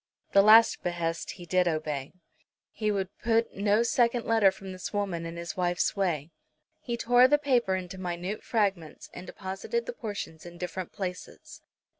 The 0.31 0.41
last 0.41 0.81
behest 0.81 1.33
he 1.33 1.45
did 1.45 1.67
obey. 1.67 2.11
He 2.71 2.89
would 2.89 3.15
put 3.19 3.53
no 3.53 3.83
second 3.83 4.25
letter 4.25 4.49
from 4.49 4.71
this 4.71 4.91
woman 4.91 5.27
in 5.27 5.37
his 5.37 5.55
wife's 5.55 5.95
way. 5.95 6.31
He 6.79 6.97
tore 6.97 7.27
the 7.27 7.37
paper 7.37 7.75
into 7.75 7.99
minute 7.99 8.43
fragments, 8.43 9.11
and 9.13 9.27
deposited 9.27 9.85
the 9.85 9.93
portions 9.93 10.43
in 10.43 10.57
different 10.57 10.91
places. 10.91 11.61